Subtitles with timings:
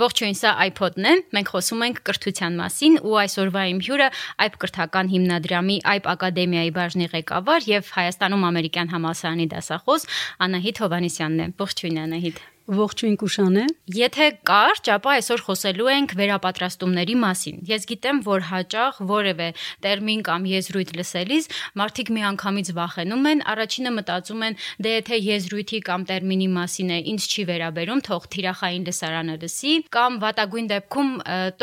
[0.00, 4.06] Ողջույն, սա iPod-ն է։ Մենք խոսում ենք կրթության մասին ու այսօրվա իմ հյուրը
[4.46, 10.08] iP կրթական հիմնադրամի iP ակադեմիայի բաժնի ղեկավար եւ Հայաստանում ամերիկյան համալսարանի դասախոս
[10.48, 13.62] Անահիտ Հովանեսյանն է։ Ողջույն Անահիտ։ Ողջույն Կուշանե։
[13.96, 19.48] Եթե կարճ, ապա այսօր խոսելու ենք վերապատրաստումների մասին։ Ես գիտեմ, որ հաճախ որևէ
[19.86, 21.48] տերմին կամ եզրույթ լսելիս
[21.80, 27.26] մարդիկ միանգամից վախենում են, առաջինը մտածում են, դե եթե եզրույթի կամ տերմինի մասին է, ինձ
[27.30, 31.10] չի վերաբերում, թող թիրախային լսարանը լսի, կամ վատագույն դեպքում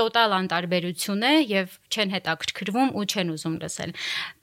[0.02, 3.94] տոտալ անտարբերություն է եւ չեն հետաքրքրվում ու չեն ուզում լսել։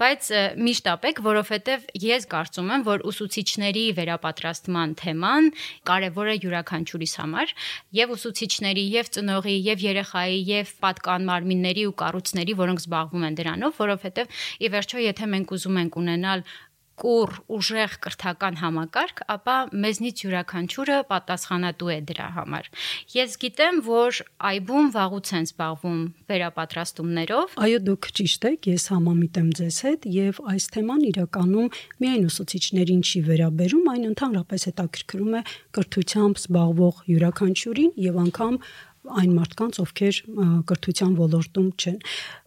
[0.01, 0.31] Բայց
[0.65, 5.51] միշտ ապեք, որովհետեւ ես կարծում եմ, որ ուսուցիչների վերապատրաստման թեման
[5.89, 7.55] կարևոր է յուրաքանչյուրիս համար,
[7.99, 13.81] եւ ուսուցիչների, եւ ծնողի, եւ երեխայի, եւ պատկան մարմինների ու կառույցների, որոնք զբաղվում են դրանով,
[13.85, 16.47] որովհետեւ ի վերջո եթե մենք ուզում ենք ունենալ
[17.01, 22.69] կուր ուժեղ կրթական համակարգ, ապա մեզնից յուրաքանչյուրը պատասխանատու է դրա համար։
[23.15, 26.01] Ես գիտեմ, որ այբում վաղուց են զբաղվում
[26.31, 31.69] վերապատրաստումներով։ Այո, դուք ճիշտ եք, ես համամիտ եմ ձեզ հետ եւ այս թեման իրականում
[32.05, 38.61] միայն ուսուցիչներին չի վերաբերում, այն ընդհանրապես հետաքրքրում է կրթությամբ զբաղվող յուրաքանչյուրին եւ անգամ
[39.05, 40.19] այն մարդկանց, ովքեր
[40.69, 41.99] կրթության ոլորտում չեն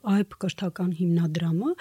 [0.07, 1.71] այբ կրթական հիմնադրամը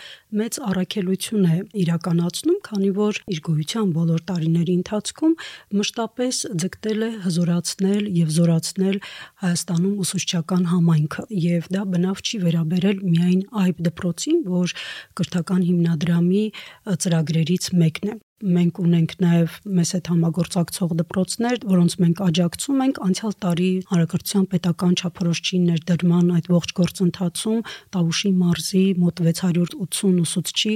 [0.41, 5.35] մեծ առաքելություն է իրականացնում, քանի որ իր գոյության բոլոր տարիների ընթացքում
[5.81, 9.01] մշտապես ձգտել է հզորացնել եւ զորացնել
[9.47, 14.77] Հայաստանում ուսուցչական համայնքը եւ դա բնավ չի վերաբերել միայն այբ դպրոցին, որ
[15.21, 16.45] կրթական հիմնադրամի
[17.07, 23.33] ծրագրերից մեկն է մենք ունենք նաև մեզ հետ համագործակցող դպրոցներ, որոնց մենք աջակցում ենք անցյալ
[23.45, 27.65] տարի հանրակրթության պետական չափորոշչի ներդրման այդ ողջ գործընթացում
[27.97, 30.75] Տավուշի մարզի մոտ 680 ուսուցչի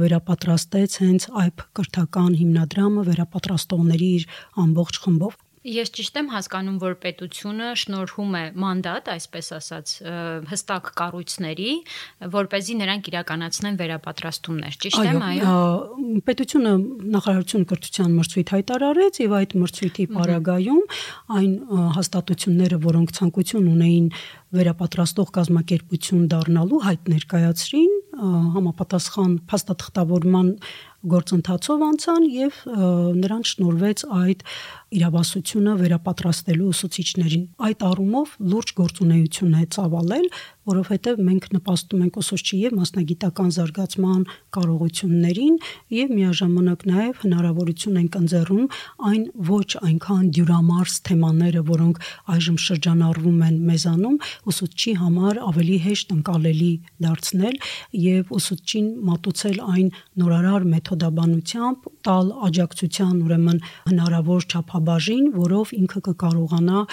[0.00, 4.28] վերապատրաստեց հենց այբ կրթական հիմնադրամը վերապատրաստողների իր
[4.64, 9.90] ամբողջ խմբով Ես ճիշտ եմ հասկանում, որ պետությունը շնորհում է մանդատ, այսպես ասած,
[10.48, 11.72] հստակ կառույցների,
[12.32, 15.58] որ เป զի նրանք իրականացնեն վերապատրաստումներ։ Ճիշտ եմ, այո։
[16.30, 16.72] Պետությունը
[17.12, 20.82] նախարարություն կրթության մրցույթ հայտարարեց եւ այդ մրցույթի պարագայում
[21.40, 21.52] այն
[22.00, 24.08] հաստատությունները, որոնք ցանկություն ունեին
[24.50, 30.48] վերապատրաստող կազմակերպություն դառնալու հայտ ներկայացրին համապատասխան փաստաթղթավորման
[31.00, 32.56] գործընթացով անցան եւ
[33.20, 34.42] նրանց շնորվեց այդ
[35.00, 40.26] իրավասությունը վերապատրաստելու ուսուցիչներին։ Այդ առումով լուրջ գործունեություն է ծավալել,
[40.70, 44.22] որովհետև մենք նպաստում ենք ուսուցչի եւ մասնագիտական զարգացման
[44.56, 45.56] կարողություններին
[45.96, 48.66] եւ միաժամանակ նաեւ հնարավորություն ենք ընձեռում
[49.10, 52.00] այն ոչ այնքան դյուրամարս թեմաները, որոնք
[52.34, 54.16] այժմ շրջանառվում են մեզանում,
[54.50, 56.72] ուսուցչի համար ավելի հեշտ ընկալելի
[57.06, 57.56] դարձնել
[58.00, 59.88] եւ ուսուցչին մատուցել այն
[60.20, 63.60] նորարար մեթոդաբանությամբ, տալ աջակցության ուրեմն
[63.90, 66.84] հնարավոր չափաբաժին, որով ինքը կկարողանա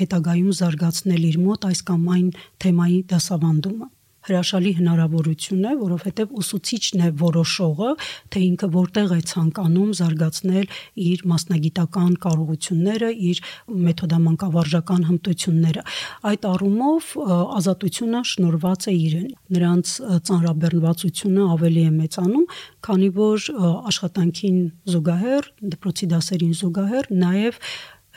[0.00, 2.28] հետագայում զարգացնել իր մոտ այս կամ այն
[2.62, 3.92] թեմայի դասավանդումը
[4.26, 7.90] հրաշալի հնարավորություն է, որովհետև ուսուցիչն է որոշողը,
[8.34, 10.66] թե ինքը որտեղ է ցանկանում զարգացնել
[11.06, 13.42] իր մասնագիտական կարողությունները, իր
[13.86, 15.84] մեթոդամանկավարժական հմտությունները։
[16.32, 17.12] Այդ առումով
[17.60, 19.94] ազատությունը շնորված է իրեն։ Նրանց
[20.26, 22.46] ծանրաբեռնվածությունը ավելի է մեծանում,
[22.86, 23.50] քանի որ
[23.94, 24.58] աշխատանքին
[24.90, 27.62] զուգահեռ, դպրոցի դասերին զուգահեռ նաև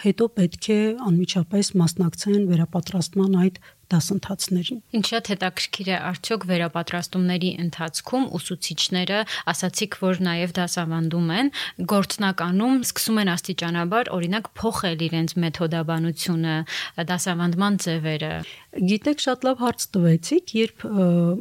[0.05, 0.79] հետո պետք է
[1.09, 9.21] անմիջապես մասնակցեն վերապատրաստման այդ դասընթացներին։ Ինչ շատ հետաքրքիր է, արդյոք վերապատրաստումների ընթացքում ուսուցիչները,
[9.53, 11.51] ասացիք, որ նաև դասավանդում են,
[11.93, 16.55] գործնականում սկսում են աստիճանաբար, օրինակ, փոխել իրենց մեթոդաբանությունը,
[17.09, 18.33] դասավանդման ձևերը։
[18.93, 20.87] Գիտեք, շատ լավ հարց տվեցիք, երբ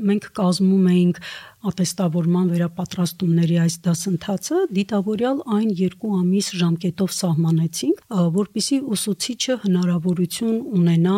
[0.08, 1.22] մենք կազմում էինք
[1.66, 8.02] ատեստավորման վերապատրաստումների այս դասընթացը դիտավորյալ այն երկու ամիս ժամկետով սահմանեցինք,
[8.36, 11.16] որpիսի ուսուցիչը հնարավորություն ունենա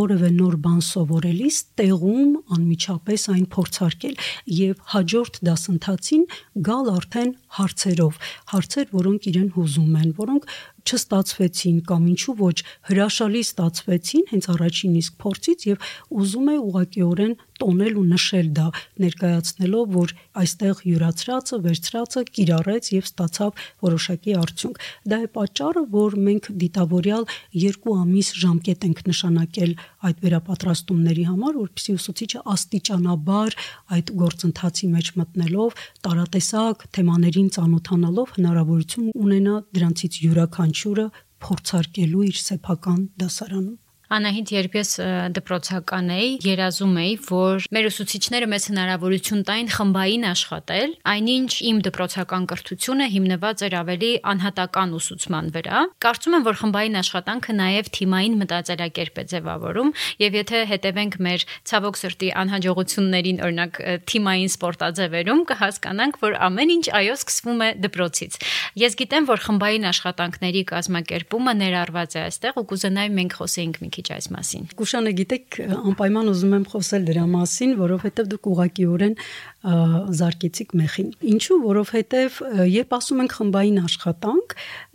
[0.00, 4.16] որևէ նոր բան սովորելիս տեղում անմիջապես այն փորձարկել
[4.60, 6.26] եւ հաջորդ դասընթացին
[6.70, 7.30] գալ արդեն
[7.60, 8.20] հարցերով,
[8.54, 10.50] հարցեր, որոնք իրեն հուզում են, որոնք
[10.80, 12.56] չստացվեցին կամ ինչու ոչ
[12.88, 15.88] հրաշալի ստացվեցին հենց առաջին իսկ փորձից եւ
[16.22, 18.66] ուզում է ուղղակիորեն տոնել ու նշել դա
[19.04, 24.80] ներկայացնելով որ այստեղ յուրացրածը վերցրածը կիրառեց եւ ստացավ որոշակի արդյունք
[25.12, 27.24] դա է պատճառը որ մենք դիտավորյալ
[27.64, 29.72] երկու ամիս ժամկետ ենք նշանակել
[30.10, 33.58] այդ վերապատրաստումների համար որպեսզի ուսուցիչը աստիճանաբար
[33.96, 41.06] այդ գործընթացի մեջ մտնելով տարատեսակ թեմաներին ծանոթանալով հնարավորություն ունենա դրանցից յուրաքանչյուրը
[41.44, 43.78] փորձարկելու իր սեփական դասարանում
[44.10, 44.88] Անահիտ, երբ ես
[45.36, 52.48] դպրոցական էի, երազում էի, որ մեր ուսուցիչները մեզ հնարավորություն տային խմբային աշխատել, այնինչ իմ դպրոցական
[52.50, 59.20] կրթությունը հիմնված էր ավելի անհատական ուսուցման վրա։ Կարծում եմ, որ խմբային աշխատանքը նաև թիմային մտածելակերպ
[59.20, 59.94] է ձևավորում,
[60.26, 63.80] եւ եթե հետևենք մեր ցավոք սրտի անհաջողություններին, օրինակ
[64.10, 68.40] թիմային սպորտաձևերում, կհասկանանք, որ ամեն ինչ այո սկսվում է դպրոցից։
[68.80, 74.08] Ես գիտեմ, որ խմբային աշխատանքների կազմակերպումը ներառված է այստեղ ու կուզենայի մենք խոսեինք մի քիչ
[74.16, 79.16] այս մասին։ Կուշանը գիտեք, անպայման ուզում եմ խոսել դրա մասին, որովհետև դուք ուղղակիորեն
[79.60, 82.36] զարգեցիկ մեխին։ Ինչու, որովհետև
[82.70, 84.54] երբ ասում ենք խմբային աշխատանք,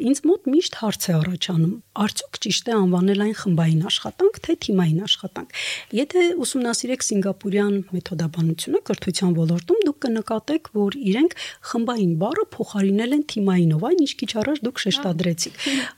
[0.09, 1.73] ինձ մոտ միշտ հարց է առաջանում.
[1.95, 5.59] արդյոք ճիշտ է անվանել այն խմբային աշխատանք, թե թիմային աշխատանք։
[5.95, 11.38] Եթե ուսումնասիրեք սինգապուրյան մեթոդաբանությունը կրթության ոլորտում, դուք կնկատեք, որ իրենք
[11.71, 15.56] խմբային բառը փոխարինել են թիմայինով, այն ինչ քիչ առաջ դուք շեշտադրեցիք։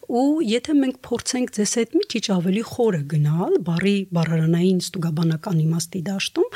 [0.08, 6.02] Ու եթե մենք փորձենք ձեզ հետ մի քիչ ավելի խորը գնալ, բարի բառարանային ստուգաբանական իմաստի
[6.08, 6.50] դաշտում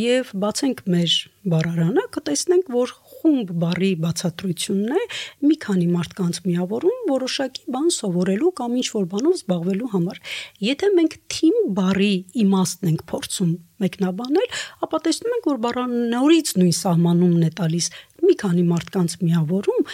[0.00, 1.14] եւ բացենք մեր
[1.48, 5.04] բառարանը, կտեսնենք, որ խումբ բարի բացատրությունն է
[5.48, 10.20] մի քանի մարդկանց միավորում որոշակի բան սովորելու կամ ինչ-որ բանով զբաղվելու համար։
[10.68, 12.12] Եթե մենք թիմ բարի
[12.44, 14.48] իմաստն ենք փորձում մեկնաբանել,
[14.84, 17.90] ապա տեսնում ենք, որ բառան նորից նույն սահմանումն է տալիս
[18.20, 19.86] մի քանի մարդկանց միավորում,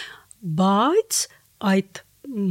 [0.59, 1.21] բայց
[1.71, 2.01] այդ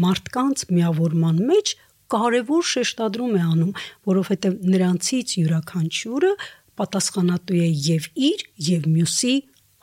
[0.07, 1.77] մարդկանց միավորման մեջ
[2.17, 3.73] կարևոր շեշտադրում է անում,
[4.09, 6.33] որովհետև նրանցից յուրաքանչյուրը
[6.81, 9.35] պատասխանատու է եւ իր եւ մյուսի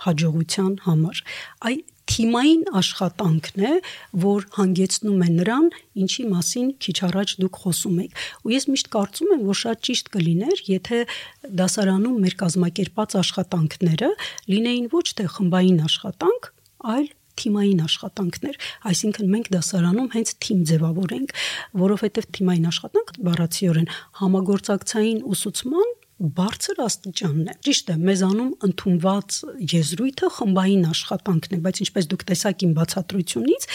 [0.03, 1.23] հաջողության համար։
[1.69, 1.75] Այ
[2.09, 3.73] թիմային աշխատանքն է,
[4.23, 5.69] որ հանգեցնում է նրան,
[6.03, 10.11] ինչի մասին քիչ առաջ դուք խոսում եք։ Ու ես միշտ կարծում եմ, որ շատ ճիշտ
[10.15, 10.99] կլիներ, եթե
[11.63, 14.11] դասարանում մեր կազմակերպած աշխատանքները
[14.51, 16.49] լինեին ոչ թե խմբային աշխատանք,
[16.93, 18.57] այլ թիմային աշխատանքներ,
[18.93, 21.31] այսինքն մենք դասարանում հենց թիմ ձևավորենք,
[21.81, 25.89] որովհետև թիմային աշխատանք բառացիորեն համագործակցային ուսուցման
[26.23, 29.39] բարձր աստիճանն է։ Ճիշտ է, մեզանում ընդունված
[29.73, 33.67] եզրույթը խմբային աշխատանքն է, բայց ինչպես դուք տեսաք իմ բացատրությունից,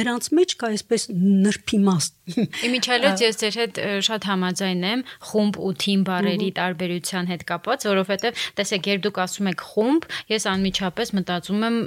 [0.00, 6.00] նրանց մեջ կա այսպես նրբիմաստ։ Իմիջիալից ես ձեր հետ շատ համաձայն եմ խումբ ու թիմ
[6.08, 11.78] բարերի տարբերության հետ կապված, որովհետև տեսեք, երբ դուք ասում եք խումբ, ես անմիջապես մտածում եմ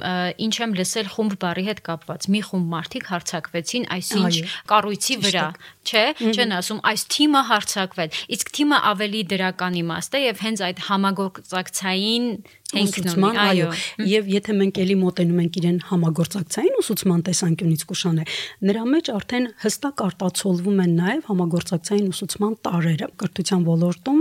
[0.46, 4.34] ինչ եմ լսել խումբ բարի հետ կապված։ Մի խումբ մարդիկ հարցակվեցին այսինչ
[4.70, 5.46] կառույցի վրա,
[5.90, 10.82] չէ՞, չեն ասում այս թիմը հարցակվել։ Իսկ թիմը ավելի դրական իմաստ է եւ հենց այդ
[10.88, 12.26] համագործակցային
[12.70, 13.68] ուսուցման, այո,
[14.06, 18.26] եւ եթե մենք էլի մոտենում ենք իրեն համագործակցային ուսուցման տեսանկյունից կուշան է,
[18.70, 24.20] նրա մեջ արդեն հստակ արտացոլվում են նաեւ համագործակցային ուսուցման տարերը։ Կրթության ոլորտում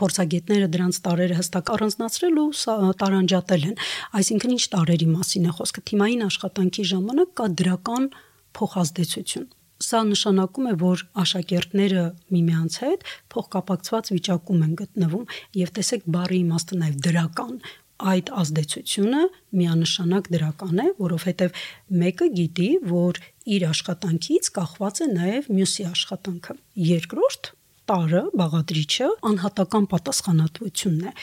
[0.00, 3.76] փորձագետները դրանց տարերը հստակ առանձնացրել ու տարանջատել են։
[4.20, 8.08] Այսինքն ինչ տարերի մասին է խոսքը։ Թիմային աշխատանքի ժամանակ կա դրական
[8.54, 9.50] փոխազդեցություն
[9.84, 12.04] Սա նշանակում է, որ աշակերտները
[12.34, 15.24] միմյանց հետ փոխկապակցված վիճակում են գտնվում
[15.60, 17.56] եւ տեսեք բարի իմաստը նաեւ դրական
[18.04, 19.20] այդ ազդեցությունը
[19.58, 21.60] միանշանակ դրական է, որովհետև
[22.00, 23.20] մեկը գիտի, որ
[23.54, 26.56] իր աշխատանքից կախված է նաև մյուսի աշխատանքը։
[26.88, 27.50] Երկրորդ
[27.90, 31.14] տարը բաղադրիչը անհատական պատասխանատվությունն է։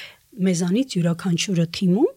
[0.47, 2.11] Մեզանից յուրաքանչյուրը թիմում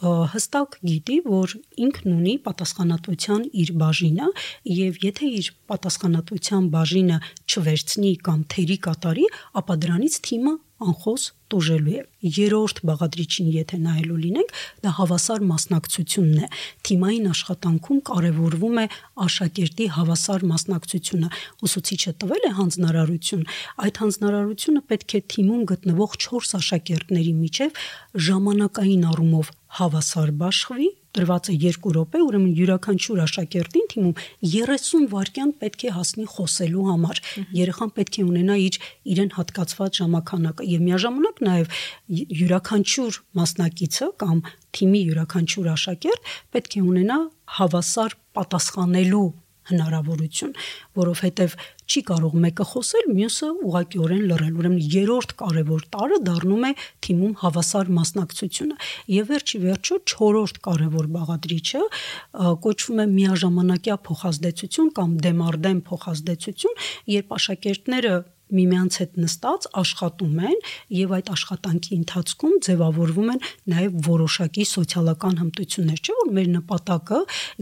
[0.00, 1.54] հստակ գիտի, որ
[1.84, 4.30] ինքն ունի պատասխանատվության իր բաժինը
[4.76, 7.20] եւ եթե իր պատասխանատվության բաժինը
[7.50, 9.26] չվերցնի կամ թերի կատարի,
[9.60, 12.02] ապա դրանից թիմը անխոս տուժելու է։
[12.36, 14.54] Երորդ բաղադրիչին եթե նայելու լինենք,
[14.84, 16.48] դա հավասար մասնակցությունն է։
[16.88, 18.86] Թիմային աշխատանքում կարևորվում է
[19.26, 21.30] աշակերտի հավասար մասնակցությունը։
[21.68, 23.46] Ուսուցիչը տվել է հանձնարարություն,
[23.84, 27.82] այդ հանձնարարությունը պետք է թիմում գտնվող 4 աշակերտների միջև
[28.30, 34.20] ժամանակային առումով հավասար բաշխվի տրված է 2 րոպե, ուրեմն յուրաքանչյուր աշակերտին թիմում
[34.52, 37.20] 30 վայրկյան պետք է հասնի խոսելու համար։
[37.58, 38.78] Երեխան պետք է ունենա իր
[39.14, 41.76] իրեն հատկացված ժամանականակը եւ միաժամանակ նաեւ
[42.40, 44.42] յուրաքանչյուր մասնակիցը կամ
[44.78, 47.20] թիմի յուրաքանչյուր աշակերտ պետք է ունենա
[47.58, 49.28] հավասար պատասխանելու
[49.70, 50.54] հնարավորություն,
[51.00, 51.54] որովհետև
[51.90, 56.72] չի կարող մեկը խոսել, մյուսը ուղղակիորեն լռել։ Ուրեմն երրորդ կարևոր տարը դառնում է
[57.06, 58.76] թիմում հավասար մասնակցությունը։
[59.16, 61.82] Եվ վերջի վերջո չորրորդ կարևոր բաղադրիչը
[62.66, 66.78] կոչվում է միաժամանակյա փոխազդեցություն կամ դեմարդեմ փոխազդեցություն,
[67.18, 68.14] երբ աշակերտները
[68.56, 70.58] միմյանց հետ նստած աշխատում են
[70.96, 73.40] եւ այդ աշխատանքի ընթացքում ձևավորվում են
[73.72, 77.20] նաեւ որոշակի սոցիալական հմտություններ, չէ՞ որ մեր նպատակը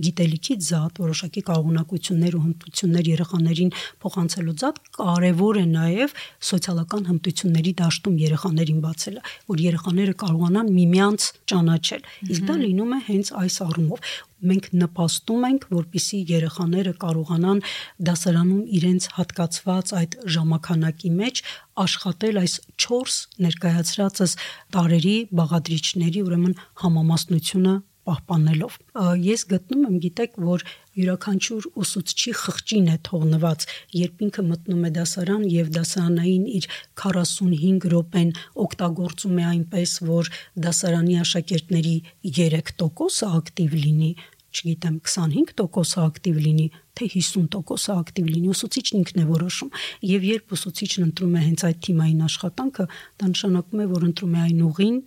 [0.09, 6.17] գիտելիքից զատ որոշակի կարողունակություններ ու հմտություններ երեխաներին փոխանցելու զատ կարևոր է նաեւ
[6.49, 13.33] սոցիալական հմտությունների դաշտում երեխաներին բացելը, որ երեխաները կարողանան միմյանց ճանաչել։ Իսկ դա լինում է հենց
[13.39, 14.03] այս առումով
[14.49, 17.63] մենք նպաստում ենք, որpիսի երեխաները կարողանան
[18.09, 21.43] դասարանում իրենց հատկացված այդ ժամանականակի մեջ
[21.85, 22.55] աշխատել այս
[22.87, 23.19] 4
[23.49, 24.37] ներկայացրածս
[24.75, 27.75] տարերի բաղադրիչների ուրեմն համամասնությունը
[28.09, 28.77] պահպանելով։
[29.21, 30.65] Ես գտնում եմ, գիտեք, որ
[30.99, 33.67] յուրաքանչյուր ուսուցչի խղճին է թողնված,
[33.99, 36.67] երբ ինքը մտնում է դասարան եւ դասարանային իր
[37.03, 38.33] 45 րոպեն
[38.65, 40.33] օգտագործում է այնպես, որ
[40.67, 41.95] դասարանի աշակերտների
[42.39, 44.11] 3%-ը ակտիվ լինի,
[44.49, 46.67] չգիտեմ 25%-ը ակտիվ լինի,
[46.99, 49.73] թե 50%-ը ակտիվ լինի, ուսուցիչն ինքն է որոշում։
[50.09, 52.87] Եվ երբ ուսուցիչն ընտրում է հենց այդ թիմային աշխատանքը,
[53.21, 54.99] դա նշանակում է, որ ընտրում է այն ուղին,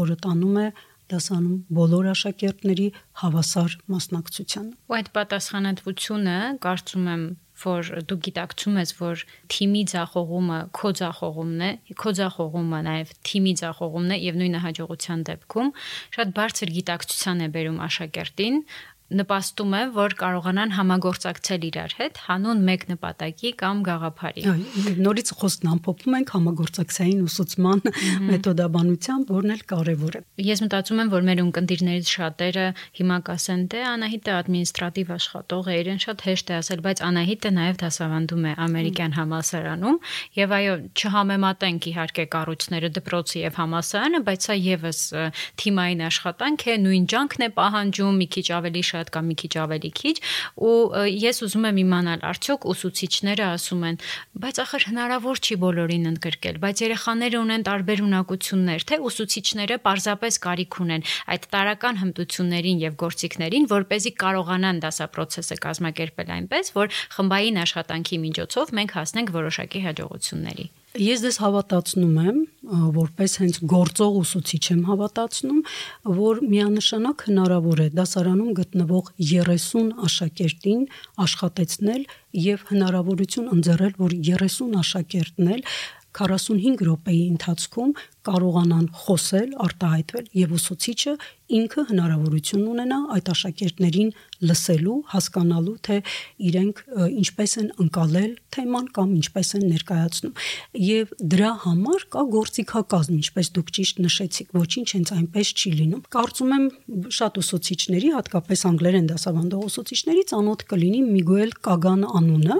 [0.00, 0.66] որը տանում է
[1.10, 2.88] դասանում բոլոր աշակերտների
[3.20, 7.24] հավասար մասնակցությանը։ Ու այդ պատասխանատվությունը, կարծում եմ,
[7.60, 14.14] որ դու գիտակցում ես, որ թիմի ձախողումը քո ձախողումն է, քո ձախողումը նաև թիմի ձախողումն
[14.16, 15.72] է եւ նույնը հաջողության դեպքում
[16.16, 18.56] շատ բարձր գիտակցության է բերում աշակերտին,
[19.10, 24.44] նպաստում է, որ կարողանան համագործակցել իրար հետ հանուն մեկ նպատակի կամ գաղափարի։
[25.00, 27.82] Նորից խոսքն ամփոփում ենք համագործակցային ուսուցման
[28.30, 32.66] մեթոդաբանությամբ, որն էլ կարևոր է։ Ես մտածում եմ, որ մեր ունկնդիրներից շատերը
[33.00, 37.80] հիմա կասեն, թե Անահիտը ադմինիստրատիվ աշխատող է, իրեն շատ հեշտ է ասել, բայց Անահիտը նաև
[37.80, 39.98] դասավանդում է ամերիկյան համալսարանում,
[40.38, 45.00] եւ այո, չհամեմատենք իհարկե կառույցները դպրոցի եւ համալսարանը, բայց սա եւս
[45.60, 49.52] թիմային աշխատանք է, նույն ջանքն է պահանջում, մի քիչ ավելի շատ շատ կամ մի քիչ
[49.64, 50.14] ավելի քիչ
[50.68, 50.74] ու
[51.10, 54.00] ես ուզում եմ իմանալ արդյոք ուսուցիչները ասում են
[54.44, 60.80] բայց ախր հնարավոր չի բոլորին ընդգրկել բայց երեխաները ունեն տարբեր ունակություններ թե ուսուցիչները պարզապես կարիք
[60.84, 67.62] ունեն այդ տարական հմտություններին եւ գործիքներին որ เป զի կարողանան դասապրոցեսը կազմակերպել այնպես որ խմբային
[67.64, 72.38] աշխատանքի միջոցով մենք հասնենք որոշակի հաջողությունների Ես դες հավատացնում եմ,
[72.96, 75.60] որպես հենց գործող ուսուցիչ եմ հավատացնում,
[76.18, 80.82] որ միանշանակ հնարավոր է դասարանում գտնվող 30 աշակերտին
[81.26, 82.02] աշխատեցնել
[82.42, 85.64] եւ հնարավորություն ընձեռել, որ 30 աշակերտն էլ
[86.10, 87.94] 45 րոպեի ընթացքում
[88.28, 91.14] կարողանան խոսել, արտահայտվել եւ ուսուցիչը
[91.50, 94.10] ինքը հնարավորություն ունենա այդ աշակերտներին
[94.46, 95.96] լսելու, հասկանալու, թե
[96.50, 96.82] իրենք
[97.20, 100.34] ինչպես են ընկալել թեման կամ ինչպես են ներկայացնում։
[100.86, 106.54] Եվ դրա համար կա գործիքակազմ, ինչպես դուք ճիշտ նշեցիք, ոչինչ հենց այնպես չի լինում։ Կարծում
[106.56, 106.64] եմ
[107.18, 112.58] շատ ուսուցիչների, հատկապես անգլերեն դասավանդող ուսուցիչների ծանոթ կլինի Միգուել Կագան անունը,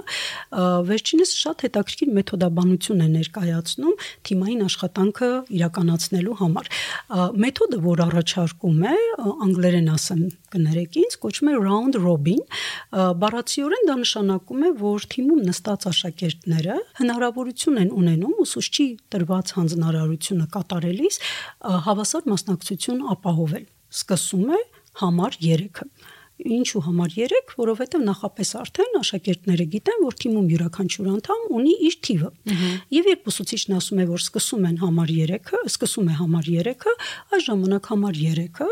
[0.91, 3.95] վերջինս շատ հետաքրքիր մեթոդաբանություն է ներկայացնում
[4.27, 6.69] թիմային աշխատանքը իրականացնելու համար։
[7.43, 8.95] Մեթոդը, որ առաջարկում է,
[9.47, 10.21] անգլերեն ասեմ
[10.55, 12.41] կներեք ինձ, կոչվում է round robin։
[13.21, 21.21] Բառացիորեն դա նշանակում է, որ թիմում նստած աշակերտները հնարավորություն են ունենում ուսուցչի տրված հանձնարարությունը կատարելիս
[21.87, 24.61] հավասար մասնակցություն ապահովել։ Սկսում է
[25.01, 25.87] համար 3-ը
[26.41, 32.31] Ինչու համար 3, որովհետև նախապես արդեն աշակերտները գիտեն, որ թիմում յուրաքանչյուր անդամ ունի իր թիվը։
[32.97, 36.95] Եվ երբ ուսուցիչն ասում է, որ սկսում են համար 3-ը, սկսում է համար 3-ը,
[37.31, 38.69] այս ժամանակ համար 3-ը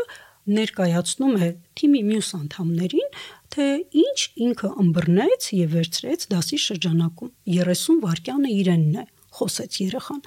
[0.50, 1.48] ներկայացնում է
[1.78, 3.10] թիմի մյուս անդամներին,
[3.54, 3.66] թե
[4.00, 9.04] ինչ ինքը ըմբռնեց եւ վերցրեց դասի շրջանակում 30 վայրկյանը իրենն է
[9.40, 10.22] խոսեց երեխան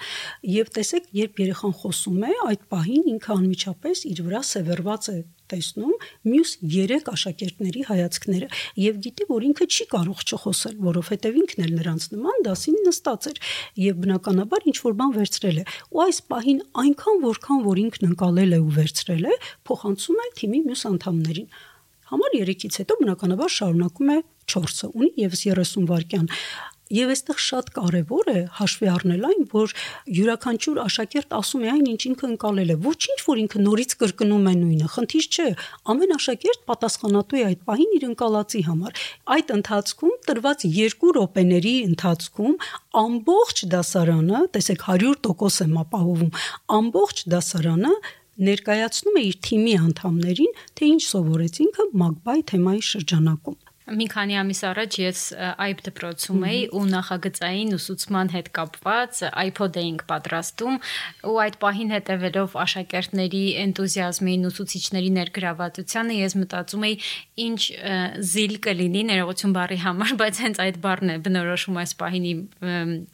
[0.53, 5.17] եւ տեսեք երբ երեխան խոսում է այդ պահին ինքը անմիջապես իր վրա սևեռված է
[5.53, 5.93] տեսնում
[6.27, 8.47] մյուս 3 աշակերտների հայացքները
[8.83, 13.41] եւ գիտի որ ինքը չի կարող չխոսել որովհետեւ ինքն էլ նրանց նման դասին նստած էր
[13.83, 18.57] եւ բնականաբար ինչ որ բան վերցրել է ու այս պահին այնքան որքան որ ինքն ընկալել
[18.57, 19.37] է ու վերցրել է
[19.69, 21.49] փոխանցում է թիմի մյուս անդամներին
[22.13, 24.17] համար 3-ից հետո բնականաբար շարունակում է
[24.53, 26.27] 4-ը ունի եւս 30 վայրկյան
[26.93, 29.71] Եվ այստեղ շատ կարևոր է հաշվի առնել այն, որ
[30.17, 34.53] յուրաքանչյուր աշակերտ ասում է այն, ինչ ինքը ընկալել է։ Ոչինչ, որ ինքը նորից կրկնում է
[34.61, 35.47] նույնը։ Խնդիր չէ։
[35.93, 42.55] Ամեն աշակերտ պատասխանատու է այդ պահին իր ընկալածի համար։ Այդ ընթացքում տրված 2 րոպեների ընթացքում
[43.03, 46.31] ամբողջ դասարանը, տեսեք 100% եմ ապահովում,
[46.77, 47.93] ամբողջ դասարանը
[48.43, 54.61] ներկայացնում է իր թիմի անդամներին, թե ինչ սովորեց ինքը Մագբայ թեմայի շրջանակում։ Մի քանի ամիս
[54.69, 55.21] առաջ ես
[55.59, 60.77] iPad դպրոցում էի ու նախագծային ուսուցման հետ կապված iPod էինք պատրաստում
[61.27, 66.95] ու այդ պահին հետևելով աշակերտների энտուզիազմին, ուսուցիչների ներգրավվածությանը ես մտածում էի
[67.43, 67.59] ինչ
[68.33, 72.33] զիլ կլինի ներողություն բառի համար, բայց հենց այդ բառն է բնորոշում այս պահինի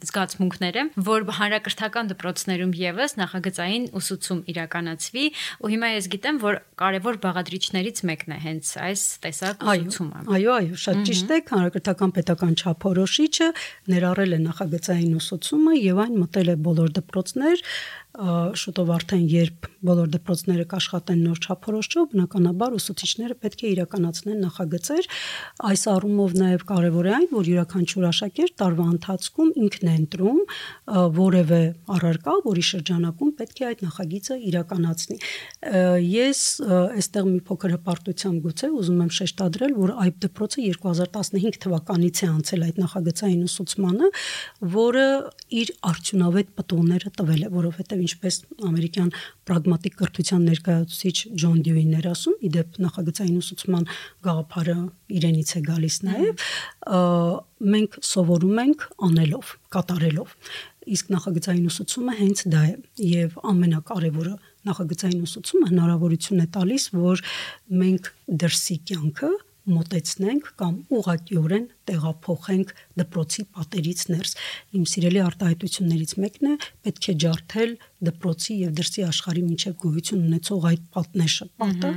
[0.06, 5.26] զգացմունքները, որ հանրակրթական դպրոցներում եւս նախագծային ուսուցում իրականացվի
[5.60, 10.76] ու հիմա ես գիտեմ, որ կարևոր բաղադրիչներից մեկն է հենց այս տեսակ ուսուցումը։ Այո, Այո,
[10.76, 13.46] շատ ճիշտ է, հանրակրթական պետական չափորոշիչը
[13.92, 17.62] ներառել է նախագծային ուսուցումը եւ այն մտել է բոլոր դպրոցներ,
[18.10, 25.06] շուտով արդեն երբ բոլոր դպրոցները կաշխատեն նոր չափորոշչով, բնականաբար ուսուցիչները պետք է իրականացնեն նախագծեր։
[25.70, 30.40] Այս առումով նաև կարևոր է այն, որ յուրաքանչյուր աշակերտ տարվա ընթացքում ինքն է ընտրում
[31.20, 31.60] որևէ
[31.96, 35.18] առարկա, որի շրջանակում պետք է այդ նախագիծը իրականացնի։
[36.10, 36.40] Ես
[37.00, 42.64] այստեղ մի փոքր հպարտությամբ գուցե ուզում եմ շեշտադրել, որ այդ դպրոցը 2015 թվականից է անցել
[42.68, 44.10] այդ նախագծային ուսուցմանը,
[44.74, 45.06] որը
[45.60, 48.38] իր արդյունավետ պտուղները տվել է, որովհետև ինչպես
[48.70, 49.10] ամերիկյան
[49.48, 53.86] պրագմատիկ կրթության ներկայացուցիչ Ջոն Դյուին էր ասում, իդեպ նախագծային ուսուցման
[54.26, 54.76] գաղափարը
[55.20, 56.44] իրենից է գալիս նաև,
[57.74, 60.34] մենք սովորում ենք անելով, կատարելով։
[60.90, 62.72] Իսկ նախագծային ուսուցումը հենց դա է
[63.10, 64.32] եւ ամենակարևորը
[64.70, 67.22] նախագծային ուսուցումը հնարավորություն է տալիս, որ
[67.82, 69.30] մենք դրսի կյանքը
[69.70, 74.34] մոտեցնենք կամ ուղղակիորեն տեղափոխենք դպրոցի պատերից ներս։
[74.80, 76.54] Իմ սիրելի արտահայտություններից մեկն է
[76.86, 81.90] պետք է ջարդել դպրոցի եւ դրսի աշխարհի միջև գոյություն ունեցող այդ պատնեշը, պատը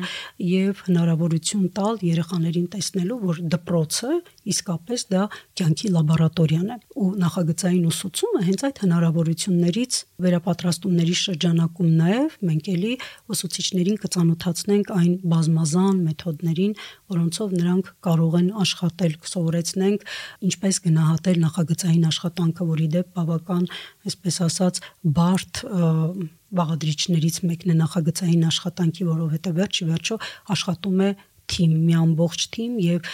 [0.44, 4.12] եւ հնարավորություն տալ երեխաներին տեսնելու, որ դպրոցը
[4.54, 5.24] իսկապես դա
[5.60, 12.94] կյանքի լաբորատորիան է ու նախագծային ուսուցումը հենց այդ հնարավորություններից վերապատրաստումների շրջանակում նաեւ մենք էլի
[13.34, 16.76] ուսուցիչներին կծանոթացնենք այն բազմազան մեթոդներին,
[17.14, 20.06] որոնցով նրանք կարող են աշխատել, սովորեցնենք
[20.50, 23.68] ինչպես գնահատել նախագծային աշխատանքը, որի դեպ բավական,
[24.08, 24.80] այսպես ասած,
[25.18, 25.62] բարդ
[26.54, 30.18] բաղադրիչներից մեկն է նախագծային աշխատանքի, որովհետև վերջի վերջո
[30.54, 31.10] աշխատում է
[31.54, 33.10] թիմ, մի ամբողջ թիմ եւ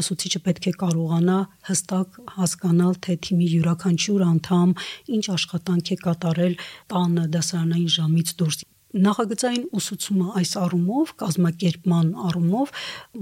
[0.00, 1.36] ուսուցիչը պետք է կարողանա
[1.68, 4.74] հստակ հասկանալ, թե թիմի յուրաքանչյուր անդամ
[5.16, 6.58] ինչ աշխատանք է կատարել
[6.90, 12.72] տանը դասարանային ժամից դուրս նախագծային ուսուցումը այս առումով կազմակերպման առումով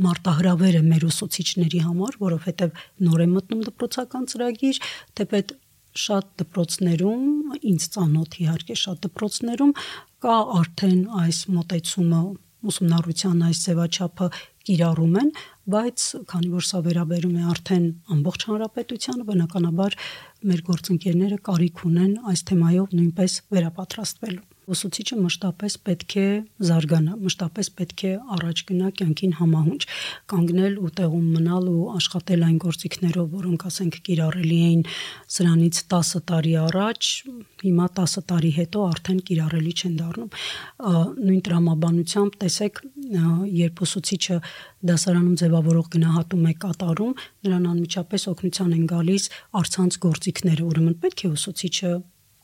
[0.04, 4.80] մարտահրավեր է մեր ուսուցիչների համար, որովհետև նոր է մտնում դպրոցական ծրագիր,
[5.20, 5.56] թեպետ
[5.98, 7.24] շատ դպրոցներում,
[7.68, 9.72] ինձ ծանոթ իհարկե շատ դպրոցներում
[10.24, 12.20] կա արդեն այս մոտեցումը
[12.68, 14.28] ուսումնառության այս ձևաչափը
[14.68, 15.30] կիրառում են,
[15.74, 19.98] բայց քանի որ սա վերաբերում է արդեն ամբողջ հանրապետությանը, բնականաբար
[20.50, 26.26] մեր գործընկերները կարիք ունեն այս թեմայով նույնպես վերապատրաստվելու ուսուցիչը մշտապես պետք է
[26.68, 29.80] զարգանա, մշտապես պետք է առաջ գնա կյանքին համահունչ,
[30.32, 34.82] կանգնել ու տեղում մնալ ու աշխատել այն գործիքներով, որոնք ասենք կիրառելի էին
[35.38, 37.10] սրանից 10 տարի առաջ,
[37.64, 40.30] հիմա 10 տարի հետո արդեն կիրառելի չեն դառնում։
[41.28, 42.82] Նույն տրամաբանությամբ տեսեք,
[43.58, 44.36] երբ ուսուցիչը
[44.88, 47.16] դասարանում ձևավորող գնահատում է կատարում,
[47.48, 49.24] նրան անմիջապես օգնության են գալիս
[49.58, 51.92] արցանց գործիքները, ուրեմն պետք է ուսուցիչը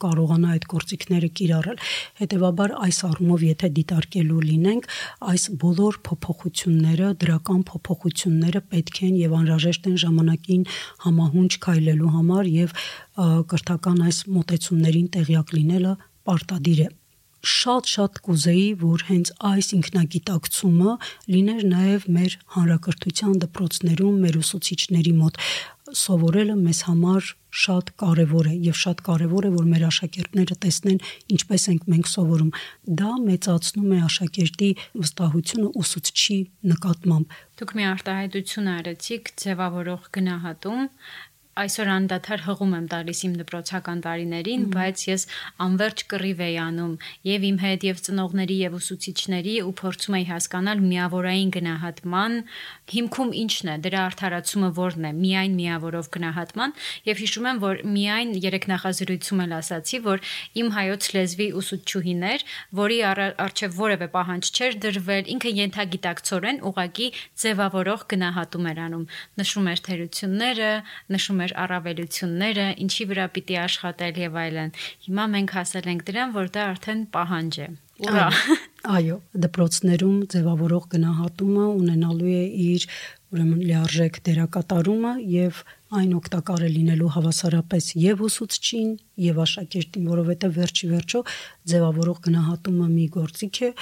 [0.03, 1.79] կարողանա այդ գործիքները կիրառել։
[2.21, 4.89] Հետևաբար այս առումով եթե դիտարկելու լինենք,
[5.35, 10.67] այս բոլոր փոփոխությունները, դրական փոփոխությունները պետք են եւ անհրաժեշտ են ժամանակին
[11.07, 12.77] համահունչ քայլելու համար եւ
[13.55, 16.91] կրթական այս մոտեցումներին տեղյակ լինելը պարտադիր է
[17.45, 20.95] շատ-շատ կուզեի, որ հենց այս ինքնագիտակցումը
[21.35, 25.41] լիներ նաև մեր հանրակրթության դպրոցներում, մեր ուսուցիչների մոտ
[25.99, 27.29] սովորելը մեզ համար
[27.65, 30.99] շատ կարևոր է եւ շատ կարևոր է որ մեր աշակերտները տեսնեն
[31.37, 32.51] ինչպես ենք մենք սովորում
[33.01, 34.71] դա մեծացնում է աշակերտի
[35.05, 36.39] վստահությունը ուսուցչի
[36.73, 40.83] նկատմամբ դուք մի արտահայտություն արեցիք ձևավորող գնահատում
[41.63, 45.27] այսօր անդադար հղում եմ տալիս իմ դպրոցական տարիներին, բայց ես
[45.65, 46.95] անverջ կռիվ էի անում
[47.31, 52.33] եւ իմ հետ եւ ծնողների եւ ուսուցիչների ու փորձում էի հասկանալ միավորային գնահատման
[52.95, 56.75] հիմքում ինչն է, դրա արդարացումը որն է, միայն միավորով գնահատման
[57.09, 60.25] եւ հիշում եմ, որ միայն երեք նախազրույցում էլ ասացի, որ
[60.61, 62.45] իմ հայոց լեզվի ուսուցչուհիներ,
[62.81, 62.99] որի
[63.45, 67.09] արչեւ որևէ պահանջ չէր դրվել, ինքը ենթագիտակցորեն ուղակի
[67.45, 69.09] ձևավորող գնահատում էր անում,
[69.41, 70.71] նշում էր թերությունները,
[71.15, 74.71] նշում մեր առավելությունները, ինչի վրա պիտի աշխատել եւ այլն։
[75.07, 77.67] Հիմա մենք հասել ենք դրան, որ դա արդեն պահանջ է։
[78.05, 78.29] Ուրա։
[78.95, 82.87] Այո, դպրոցներում ձևավորող գնահատումը ունենալու է իր
[83.35, 85.61] ուրեմն լիարժեք դերակատարումը եւ
[85.95, 91.25] այն օգտակար է լինելու հավասարապես եւ ուսուցչին եւ աշակերտին, որովհետեւ վերջի վերջո
[91.73, 93.73] ձևավորող գնահատումը մի գործիք է,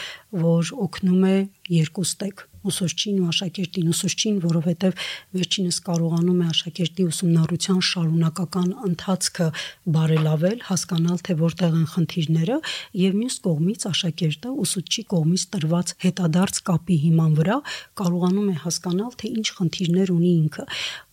[0.44, 1.36] որ օգնում է
[1.82, 5.00] երկուստեք ուսուցչին ու աշակերտին, ուսուցչին, որովհետև
[5.36, 9.48] վերջինս կարողանում է աշակերտի ուսումնառության շարունակական ընթացքը
[9.96, 12.58] բարելավել, հասկանալ թե որտեղ են խնդիրները
[13.02, 17.58] եւ մյուս կողմից աշակերտը ուսուցչի կողմից տրված հետադարձ կապի հիման վրա
[18.02, 20.64] կարողանում է հասկանալ թե ինչ խնդիրներ ունի ինքը,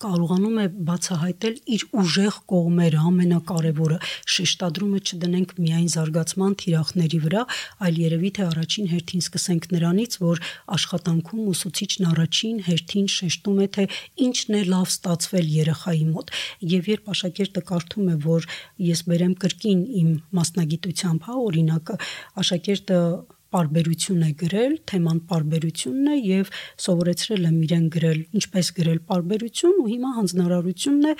[0.05, 3.99] կարողանում է բացահայտել իր ուժեղ կողմերը, ամենակարևորը
[4.35, 7.43] շեշտադրումը չդնենք միայն զարգացման թիրախների վրա,
[7.87, 10.43] այլ երևի թե առաջին հերթին սկսենք նրանից, որ
[10.79, 13.87] աշխատանքում ուսուցիչն առաջին հերթին շեշտում է թե
[14.29, 16.33] ինչն է լավ ստացվել երեխայի մոտ։
[16.75, 18.47] Եվ երբ աշակերտը կարդում է, որ
[18.89, 21.99] ես բերեմ կրկին իմ մասնագիտությամբ, հա, օրինակը,
[22.43, 22.99] աշակերտը
[23.55, 26.51] պարբերություն է գրել, թեման պարբերությունն է եւ
[26.85, 31.13] սովորեցրել եմ իրեն գրել, ինչպես գրել պարբերություն ու հիմա հանձնարարությունն է,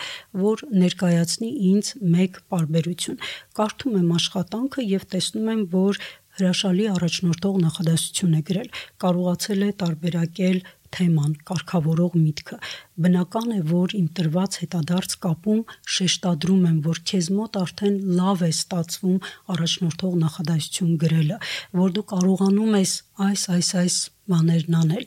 [0.46, 3.22] որ ներկայացնի ինձ մեկ պարբերություն։
[3.60, 6.02] Կարդում եմ աշխատանքը եւ տեսնում եմ, որ
[6.39, 8.70] հրաշալի առաջնորդող նախադասություն է գրել։
[9.04, 10.62] Կարողացել է տարբերակել
[10.95, 12.58] թեման, կարգավորող միտքը։
[13.06, 15.62] Բնական է, որ իմ տրված հետադարձ կապում
[15.95, 19.17] շեշտադրում եմ, որ քեզ մոտ արդեն լավ է ստացվում
[19.56, 21.39] առաջնորդող նախադասություն գրելը,
[21.80, 22.93] որ դու կարողանում ես
[23.30, 23.97] այս այս այս
[24.30, 25.06] բաներն անել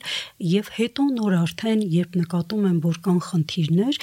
[0.53, 3.99] եւ հետո նոր արդեն երբ նկատում եմ, որ կան խնդիրներ,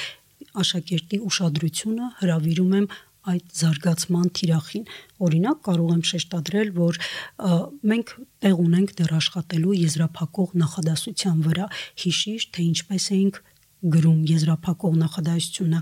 [0.60, 2.86] աշակերտի ուշադրությունը հravirում եմ
[3.28, 4.85] այդ զարգացման թիրախին։
[5.26, 6.98] Օրինակ կարող եմ շեշտադրել, որ
[7.92, 8.12] մենք
[8.44, 11.66] տեղ ունենք դեռ աշխատելու եզրափակող նախադասության վրա։
[12.04, 13.40] Հիշիր, թե ինչպես էինք
[13.80, 15.78] գրում եզրափակող նախադասությունը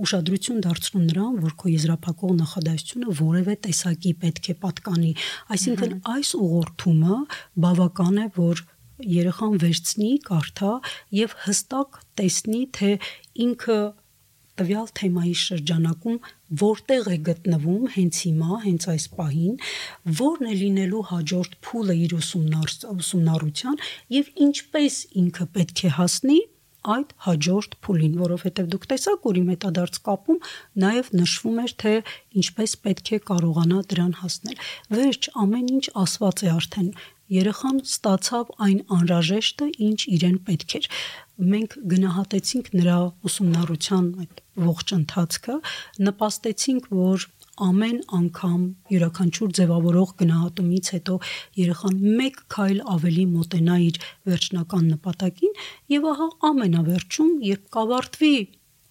[0.00, 5.12] ուշադրություն դարձնում նրան, որ քո եզրափակող նախադասությունը որևէ տեսակի պետք է պատկանի։
[5.56, 7.18] Այսինքն այս ուղղորդումը
[7.66, 8.64] բավական է, որ
[9.06, 10.72] երեխան վերցնի, կարդա
[11.20, 12.90] եւ հստակ տեսնի, թե
[13.46, 13.78] ինքը
[14.60, 16.18] տվյալ թեմայի շրջանակում
[16.62, 19.56] որտեղ է գտնվում հենց հիմա, հենց այս պահին,
[20.20, 23.80] որն է լինելու հաջորդ փուլը իր ուսումնառության
[24.16, 26.38] եւ ինչպես ինքը պետք է հասնի
[26.86, 30.38] այդ հաջորդ փուլին, որովհետև դուք տեսաք, որ իմ հետադարձ կապում
[30.84, 31.92] նաև նշվում էր, թե
[32.42, 34.60] ինչպես պետք է կարողանա դրան հասնել։
[34.94, 36.90] Վերջ ամեն ինչ ասված է արդեն.
[37.26, 40.84] երեխան ստացավ այն անհրաժեշտը, ինչ իրեն պետք էր։
[41.36, 42.96] Մենք գնահատեցինք նրա
[43.28, 45.56] ուսումնառության այդ ողջ ընթացքը,
[46.06, 47.26] նպաստեցինք, որ
[47.66, 51.16] ամեն անգամ յուրաքանչյուր ձևավորող գնահատումից հետո
[51.60, 55.60] երեխան մեկ քայլ ավելի մոտենա իր վերջնական նպատակին
[55.96, 58.34] եւ ահա ամենավերջում երբ կավարտվի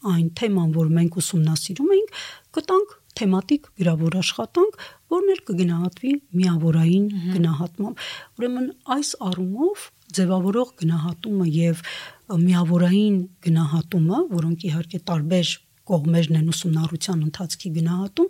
[0.06, 2.16] այն թեման, որ մենք ուսումնասիրում ենք,
[2.58, 4.82] կտանք թեմատիկ գրավոր աշխատանք,
[5.14, 7.06] որն էլ կգնահատվի միավորային
[7.36, 8.04] գնահատմամբ։
[8.36, 11.84] Ուրեմն այս առումով ձևավորող գնահատումը եւ
[12.30, 15.54] միավորային գնահատումը, որոնք իհարկե տարբեր
[15.86, 18.30] կողմերն են ուսումնառության ընթացքի գնահատում,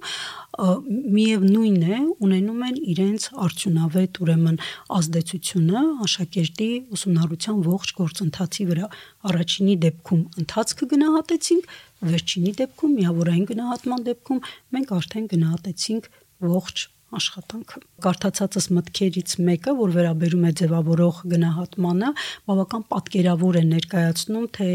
[1.16, 4.58] միևնույն է, ունենում են իրենց արդյունավետ ուրեմն
[4.98, 8.90] ազդեցությունը աշակերտի ուսումնառության ողջ գործընթացի վրա։
[9.32, 11.72] Առաջինի դեպքում ընթացքը գնահատեցինք,
[12.12, 14.44] վերջինի դեպքում միավորային գնահատման դեպքում
[14.76, 16.12] մենք արդեն գնահատեցինք
[16.52, 16.86] ողջ
[17.20, 22.12] աշխատանքը։ Կարդացածս մտքերից մեկը, որ վերաբերում է ձևավորող գնահատմանը,
[22.50, 24.70] բավական պատկերավոր է ներկայացնում, թե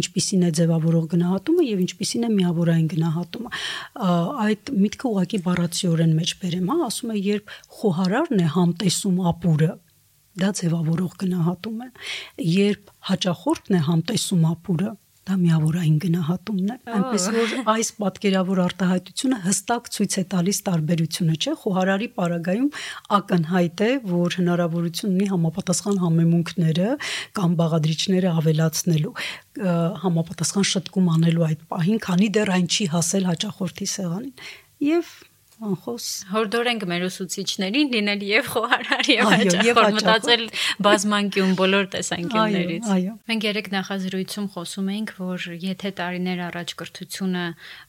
[0.00, 3.50] ինչպիսին է ձևավորող գնահատումը եւ ինչպիսին է միավորային գնահատումը։
[4.46, 9.72] Այդ միտքը ուղղակի բառացիորեն մեջ բերեմ, հա, ասում է, երբ խոհարարն է համտեսում ապուրը,
[10.36, 11.88] դա ձևավորող գնահատում է։
[12.56, 14.90] Երբ հաճախորդն է համտեսում ապուրը,
[15.26, 21.54] դա միավորային գնահատումն է այնպես որ այս պատկերավոր արտահայտությունը հստակ ցույց է տալիս տարբերությունը չէ
[21.62, 22.68] խոհարարի պարագայում
[23.18, 26.90] ակնհայտ է որ հնարավորություն ունի համապատասխան համեմունքները
[27.40, 29.14] կամ բաղադրիչները ավելացնելու
[30.06, 34.34] համապատասխան շտկում անելու այդ պահին քանի դեռ այն չի հասել հաճախորդի սեղանին
[34.86, 35.10] եւ
[35.64, 40.44] անխոս հորդորենք մեր ուսուցիչներին լինել եւ խոհարար եւ հաճախորդ մտածել
[40.86, 42.90] բազմանկյուն բոլոր տեսանկյուններից։
[43.30, 47.44] Մենք երեք նախազրույցում խոսում էինք, որ եթե տարիներ առաջ կրթությունը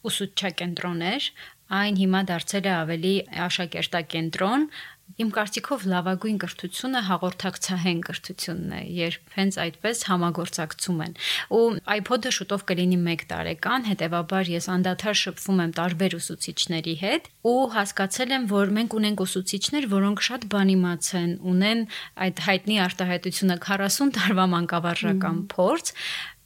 [0.07, 1.29] ուսուցչակենտրոն էր,
[1.67, 3.15] այն հիմա դարձել է ավելի
[3.47, 4.69] աշակերտակենտրոն,
[5.17, 11.15] Իմ կարծիքով լավագույն կրթությունը հաղորդակցահեն կրթությունն է, երբ հենց այդպես համագործակցում են։
[11.57, 11.61] Ու
[11.95, 18.35] iPod-ը շուտով կլինի 1 տարեկան, հետեւաբար ես անդադար շփվում եմ տարբեր ուսուցիչների հետ ու հասկացել
[18.37, 21.85] եմ, որ մենք ունենք ուսուցիչներ, որոնք շատ բան իմացեն, ունեն
[22.27, 25.93] այդ հայտնի արտահայտությունը 40 տարվա մանկավարժական փորձ,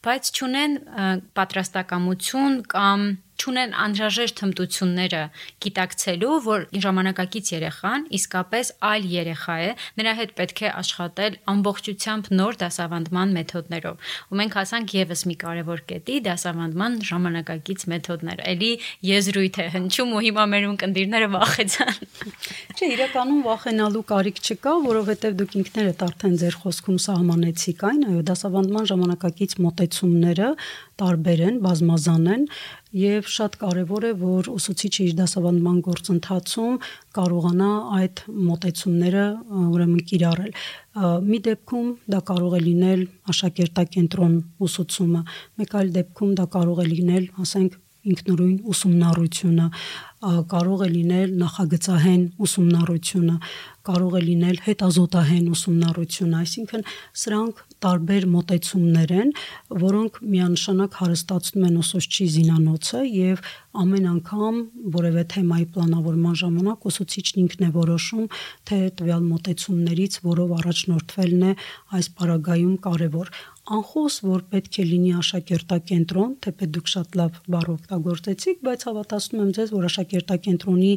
[0.01, 0.77] բայց ճունեն
[1.37, 3.03] պատրաստակամություն կամ
[3.41, 5.21] չունեն անհրաժեշտ հմտությունները
[5.65, 12.59] գիտակցելու, որ ժամանակակից երեխան իսկապես այլ երեխա է, նրա հետ պետք է աշխատել ամբողջությամբ նոր
[12.61, 18.71] դասավանդման մեթոդներով։ Ու մենք հասանք եւս մի կարևոր կետի՝ դասավանդման ժամանակակից մեթոդներ։ Էլի
[19.09, 21.99] եզրույթ է հնչում ու հիմա մեր ունկնդիրները վախեցան։
[22.77, 28.89] Չէ, իրականում վախենալու կարիք չկա, որովհետև դուք ինքներդ արդեն ձեր խոսքում սահմանեցիք այն, այո, դասավանդման
[28.91, 30.49] ժամանակակից մոտեցումները
[31.01, 32.45] տարբեր են, բազմազան են
[33.01, 36.79] եւ շատ կարեւոր է որ ուսուցիչը իր դասավանդման գործընթացում
[37.17, 39.25] կարողանա այդ մոտեցումները
[39.61, 40.51] ուրեմն կիրառել
[41.31, 44.35] մի դեպքում դա կարող է լինել աշակերտակենտրոն
[44.67, 45.23] ուսուցումը
[45.61, 47.79] մեկ այլ դեպքում դա կարող է լինել ասենք
[48.11, 49.67] ինքնուրույն ուսումնառությունը
[50.21, 53.35] կարող է լինել նախագծահեն ուսումնառությունը,
[53.81, 56.83] կարող է լինել հետազոտահեն ուսումնառությունը, այսինքն
[57.21, 59.31] սրանք տարբեր մոտեցումներ են,
[59.81, 63.41] որոնք միանշանակ հարստացնում են ուսուցչի զինանոցը եւ
[63.81, 64.59] ամեն անգամ
[64.93, 68.27] որևէ թեմայի պլանավորման ժամանակ ուսուցիչն ինքն է որոշում,
[68.69, 71.55] թե տվյալ մոտեցումներից որով առաջնորդվելն է
[71.97, 73.33] այս պարագայում կարեւոր
[73.71, 79.53] անխոս որ պետք է լինի աշակերտակենտրոն, թեպետ դուք շատ լավ բառ օգտագործեցիք, բայց հավատացնում եմ
[79.57, 80.91] ձեզ, որ աշակերտակենտրոնի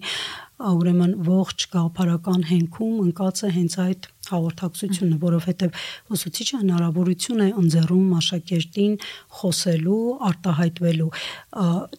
[0.55, 5.81] ուրեմն ողջ գաղափարական հենքում ընկած է հենց այդ հաղորդակցությունը, որովհետև
[6.15, 8.95] ուսուցիչը հնարավորություն է ընձեռում աշակերտին
[9.41, 9.99] խոսելու,
[10.31, 11.11] արտահայտվելու։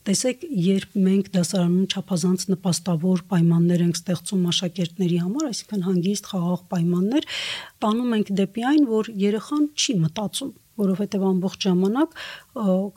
[0.10, 7.32] Տեսեք, երբ մենք դասարանում չափազանց նպաստավոր պայմաններ ենք ստեղծում աշակերտների համար, այսինքն հանգիստ խաղաղ պայմաններ,
[7.86, 12.18] տանում ենք դեպի այն, որ երեխան չի մտածում որովհետև ամբողջ ժամանակ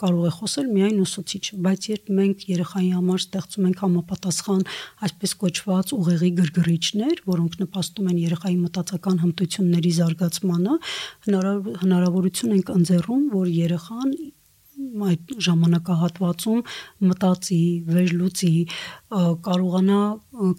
[0.03, 4.65] կարող է խոսել միայն ուսուցիչը, բայց երբ մենք երեխայի համար ստեղծում ենք համապատասխան
[5.09, 10.81] այսպես կոչված ուղեղի գրգռիչներ, որոնք նպաստում են երեխայի մտածական հմտությունների զարգացմանը,
[11.29, 14.13] հնարավորություն ենք ընձեռում, որ երեխան
[15.09, 16.63] այդ ժամանակահատվածում
[17.09, 18.53] մտածի, վերլուծի,
[19.49, 20.01] կարողանա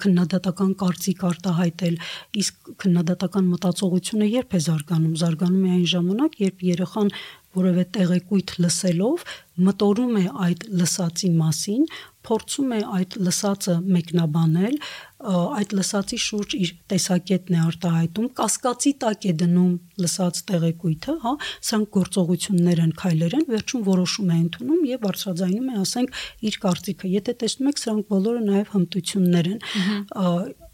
[0.03, 1.99] քննադատական կարծիք արտահայտել,
[2.43, 7.13] իսկ քննադատական մտածողությունը երբ է զարգանում, զարգանում է այն ժամանակ, երբ երեխան
[7.57, 9.23] որևէ տեղեկույթ լսելով
[9.67, 11.85] մտորում է այդ լսածի մասին,
[12.29, 14.75] փորձում է այդ լսածը մեկնաբանել,
[15.19, 21.33] այդ լսածի շուրջ իր տեսակետն է արտահայտում, կասկածի տակ է դնում լսած տեղեկույթը, հա,
[21.69, 27.13] սրանք գործողություններ են, քայլեր են, վերջում որոշում է ընդունում եւ բարձրաձայնում է, ասենք, իր կարծիքը։
[27.19, 29.61] Եթե տեսնում եք, սրանք բոլորը նաեւ հմտություններ են։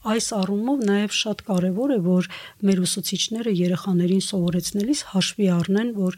[0.06, 2.28] Այս առումով նաև շատ կարևոր է, որ
[2.70, 6.18] մեր ուսուցիչները երեխաներին սովորեցնելիս հաշվի առնեն, որ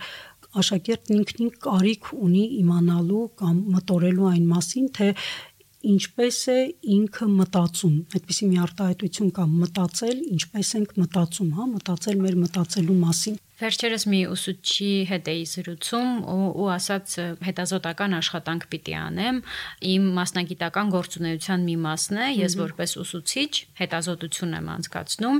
[0.59, 5.07] աշակերտն ինքնին կարիք ունի իմանալու կամ մտորելու այն մասին, թե
[5.85, 6.59] ինչպես է
[6.97, 9.45] ինքը մտածում։ Այդպիսի մի արտահայտություն կա.
[9.57, 16.09] մտածել, ինչպես ենք մտածում, հա, մտածել մեր մտածելու մասին։ Վերջերս մի ուսուցչի հետ էի զրուցում
[16.29, 19.39] ու, ու ասաց հետազոտական աշխատանք պիտի անեմ։
[19.91, 23.49] Իմ մասնագիտական գործունեության մի մասն է, ես որպես ուսուցիչ
[23.81, 25.39] հետազոտություն եմ անցկացնում,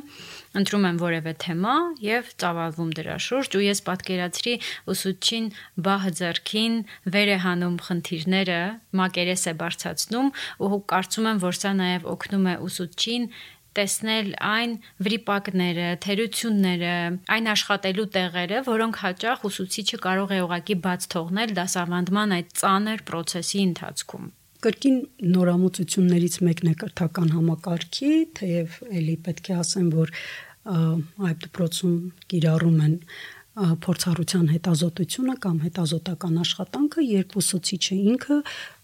[0.57, 1.75] ընտրում եմ որևէ թեմա
[2.07, 4.55] եւ ծավալվում դրա շուրջ ու ես պատկերացրի
[4.97, 5.45] ուսուցչին
[5.85, 6.79] բահ ձեռքին
[7.13, 8.61] վեր է հանում խնդիրները,
[8.97, 10.33] մակերես է բարձացնում
[10.65, 13.29] ու կարծում եմ, որ սա նաեւ օգնում է ուսուցչին
[13.77, 14.73] տեսնել այն
[15.07, 16.95] վրիպակները, թերությունները,
[17.37, 23.63] այն աշխատելու տեղերը, որոնք հաճախ ուսուցիչը կարող է ուղակի բաց թողնել դասավանդման այդ ծանր process-ի
[23.67, 24.27] ընթացքում
[24.65, 24.95] կրկին
[25.37, 30.13] նորամուծություններից մեկն է կրթական համակարգի, թեև ելի պետք է ասեմ, որ
[30.67, 31.93] այդ դպրոցում
[32.33, 32.95] կիրառում են
[33.57, 38.37] փորձառության հետազոտությունը կամ հետազոտական աշխատանքը, երբ ուսուցիչը ինքը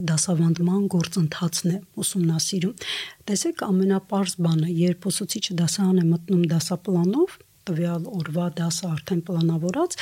[0.10, 2.86] դասավանդման գործընթացն է ուսումնասիրում։
[3.30, 9.98] Տեսեք, ամենապարզ բանը, երբ ուսուցիչը դասարան է մտնում դասապլանով, տվյալ օրվա դասը արդեն պլանավորած,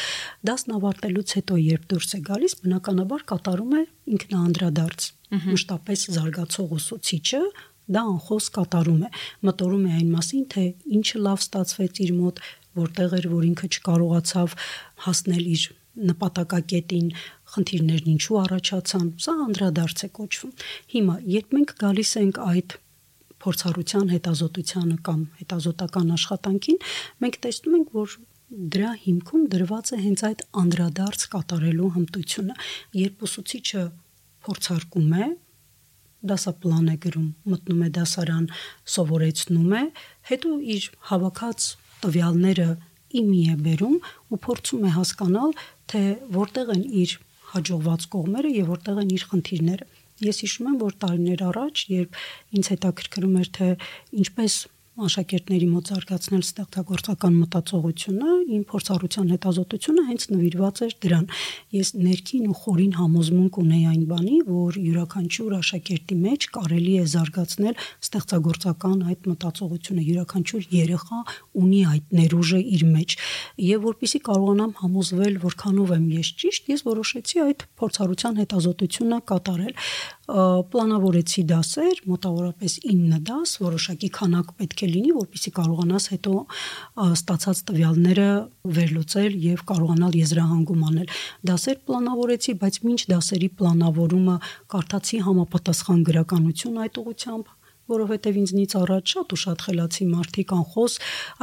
[0.49, 3.83] դասն ավարտելուց հետո երբ դուրս է գալիս, բնականաբար կատարում է
[4.15, 5.09] ինքնաանդրադարձ։
[5.51, 7.41] Մշտապես զարգացող ուսուցիչը
[7.91, 9.09] դա անխոս կատարում է։
[9.47, 10.63] Մտորում է այն մասին, թե
[10.97, 12.41] ինչը լավ ստացվեց իր մոտ,
[12.79, 14.55] որտեղ էր, որ ինքը չկարողացավ
[15.05, 15.63] հասնել իր
[16.11, 17.07] նպատակակետին,
[17.51, 20.53] խնդիրներն ինչու առաջացան, սա անդրադարձ է կոչվում։
[20.93, 22.75] Հիմա, երբ մենք գալիս ենք այդ
[23.41, 26.79] փորձառության հետազոտությանը կամ հետազոտական աշխատանքին,
[27.25, 28.15] մենք տեսնում ենք, որ
[28.51, 32.55] դրա հիմքում դրված է հենց այդ անդրադարձ կատարելու հմտությունը,
[33.01, 33.83] երբ ուսուցիչը
[34.45, 35.29] փորձարկում է
[36.31, 38.43] դասապլան է գրում, մտնում է դասարան,
[38.93, 39.83] սովորեցնում է,
[40.29, 41.69] հետո իր հավաքած
[42.05, 42.67] տվյալները
[43.21, 43.97] իմի է բերում
[44.31, 45.55] ու փորձում է հասկանալ,
[45.91, 46.01] թե
[46.35, 47.15] որտեղ են իր
[47.51, 49.87] հաջողված կողմերը եւ որտեղ են իր խնդիրները։
[50.21, 52.19] Ես հիշում եմ, որ տարիներ առաջ, երբ
[52.57, 53.69] ինձ հետաքրքրում էր թե
[54.21, 54.57] ինչպես
[54.99, 61.25] աշակերտների մոտ զարգացնել ստեղծագործական մտածողությունը, իմ փորձառության հետազոտությունը հենց նվիրված էր դրան։
[61.77, 67.79] Ես ներքին ու խորին համոզմունք ունեի այն բանի, որ յուրաքանչյուր աշակերտի մեջ կարելի է զարգացնել
[68.11, 71.19] ստեղծագործական այդ մտածողությունը, յուրաքանչյուր երեխա
[71.61, 73.17] ունի այդ ներուժը իր մեջ։
[73.71, 79.75] Եվ որpիսի կարողանամ համոզվել, որքանով եմ ես ճիշտ, ես որոշեցի այդ փորձառության հետազոտությունը կատարել
[80.31, 86.33] պլանավորեցի դասեր, մոտավորապես 9 դաս, որոշակի քանակ պետք է լինի, որpիսի կարողանաս հետո
[87.05, 88.27] ստացած տվյալները
[88.77, 91.15] վերլուծել եւ կարողանալ եզրահանգում անել։
[91.51, 94.37] Դասեր պլանավորեցի, բայց ոչ դասերի պլանավորումը
[94.75, 97.57] կարդացի համապատասխան գրականություն այդ ուղությամբ
[97.91, 100.93] որովհետև ինձնից առաջ շատ ու շատ խելացի մարդիկ անխոս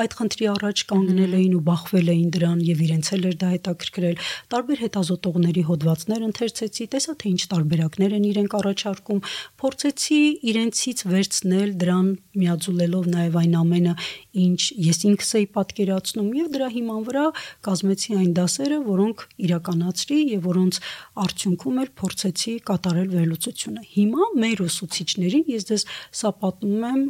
[0.03, 4.17] այդ խնդրի առաջ կանգնել էին ու բախվել էին դրան եւ իրենց էլ էր դա հետաքրքրել։
[4.55, 9.21] Տարբեր հետազոտողների հոդվածներ ընթերցեցի, տեսա թե ինչ տարբերակներ են իրենք առաջարկում,
[9.59, 13.95] փորձեցի իրենցից վերցնել դրան միաձուլելով նաեւ այն ամենը,
[14.39, 17.25] ինչ ես ինքս էի պատկերացնում եւ դրա հիման վրա
[17.69, 20.81] կազմեցի այն դասերը, որոնք իրականացրի եւ որոնց
[21.25, 25.87] արդյունքում էլ փորձեցի կատարել վերլուծությունը։ Հիմա մեր ուսուցիչներին ես դες
[26.19, 27.05] սա պատմում եմ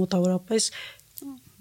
[0.00, 0.68] մոտավորապես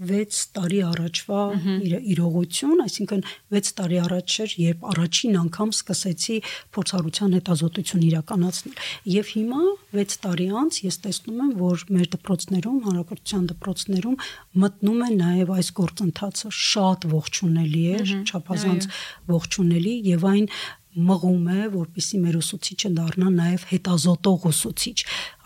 [0.02, 1.42] 6 տարի առաջվա
[1.86, 3.20] իր իրողություն, այսինքն
[3.54, 6.38] 6 տարի առաջ էր, երբ առաջին անգամ սկսեցի
[6.78, 8.82] փորձառության հետազոտություն իրականացնել։
[9.14, 9.62] Եվ հիմա
[10.00, 14.18] 6 տարի անց ես տեսնում եմ, որ մեր դպրոցներում, հանրակրթության դպրոցներում
[14.66, 18.90] մտնում է նաև այս գործընթացը շատ ողջունելի է, չափազանց
[19.30, 20.50] ողջունելի եւ այն
[20.91, 24.97] մղում է, որpիսի մեր ուսուցիչը դառնա նաև հետազոտող ուսուցիչ,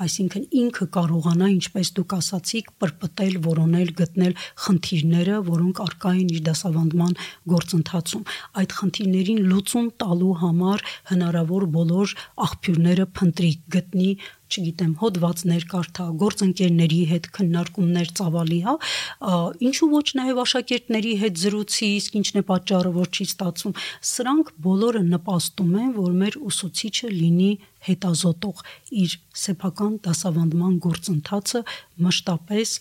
[0.06, 4.34] այսինքն ինքը կարողանա, ինչպես դուք ասացիք, պրպտել, որոնել, գտնել
[4.66, 7.14] խնդիրները, որոնք արկա են իր դասավանդման
[7.54, 8.26] գործընթացում։
[8.66, 14.10] Այդ խնդիրներին լուծում տալու համար հնարավոր բոլոր աղբյուրները փնտրի, գտնի
[14.46, 18.76] չգիտեմ, հոդվածներ կարդա, գործընկերների հետ քննարկումներ ծավալի, հա,
[19.70, 23.78] ինչու ոչ նաև աշակերտների հետ զրուցի, իսկ ինչն է պատճառը, որ չի ստացվում։
[24.12, 27.52] Սրանք բոլորը նպաստում են, որ մեր ուսուցիչը լինի
[27.86, 28.66] հետազոտող,
[29.06, 31.66] իր սեփական դասավանդման գործընթացը
[32.06, 32.78] մշտապես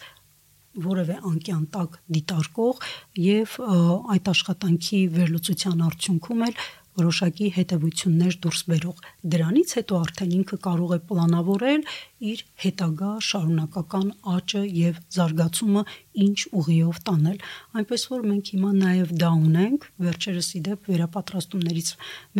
[0.85, 2.81] որևէ անկյան տակ դիտարկող
[3.25, 3.53] եւ
[4.15, 6.57] այդ աշխատանքի վերլուծության արդյունքում էլ
[6.99, 9.01] որոշակի հետևություններ դուրս բերող։
[9.35, 11.83] Դրանից հետո արդեն ինքը կարող է պլանավորել
[12.31, 15.83] իր հետագա շարունակական աճը եւ զարգացումը
[16.25, 17.43] ինչ ուղիով տանել։
[17.81, 21.91] Այնպես որ մենք հիմա նաեւ դա ունենք, վերջերս իդեպ վերապատրաստումներից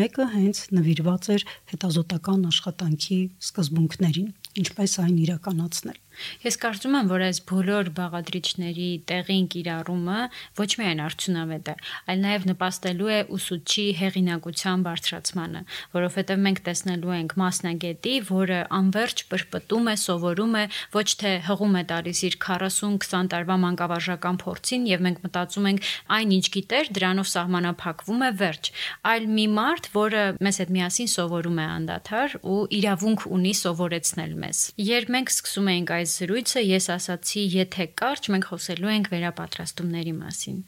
[0.01, 4.33] մեկը հենց նվիրված էր հետազոտական աշխատանքի սկզբունքներին,
[4.65, 6.04] ինչպես այն իրականացնել։
[6.45, 10.21] Ես կարծում եմ, որ այս բոլոր բաղադրիչների տեղին կիրառումը
[10.59, 11.75] ոչ միայն արդյունավետ է,
[12.15, 15.63] այլ նաև նպաստելու է ուսուցչի հեղինակության բարձրացմանը,
[15.95, 21.85] որովհետև մենք տեսնելու ենք մասնագետի, որը անverջ պրպտում է, սովորում է, ոչ թե հղում է
[21.95, 28.25] տալիս իր 40-20 տարվա մանկավարժական փորձին եւ մենք մտածում ենք այն ինչ գիտեր, դրանով սահմանափակվում
[28.25, 28.71] է վերջ,
[29.15, 34.59] այլ մի մարդ, որը մեզ հետ միասին սովորում է անդադար ու իրավունք ունի սովորեցնել մեզ։
[34.85, 40.13] Երբ մենք սկսում ենք այս այս զրույցը ես ասացի, եթե կարճ մենք խոսելու ենք վերապատրաստումների
[40.19, 40.59] մասին։